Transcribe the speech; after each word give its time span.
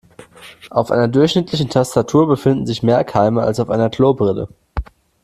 Auf 0.71 0.89
einer 0.89 1.07
durchschnittlichen 1.07 1.69
Tastatur 1.69 2.25
befinden 2.27 2.65
sich 2.65 2.81
mehr 2.81 3.03
Keime 3.03 3.43
als 3.43 3.59
auf 3.59 3.69
einer 3.69 3.91
Klobrille. 3.91 4.47